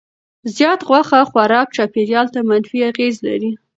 زیات 0.55 0.79
غوښه 0.87 1.19
خوراک 1.29 1.67
چاپیریال 1.75 2.27
ته 2.33 2.39
منفي 2.49 2.79
اغېز 2.91 3.15
لري. 3.27 3.51